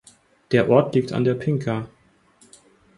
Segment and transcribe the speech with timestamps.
[0.51, 1.87] Der Ort liegt an der Pinka.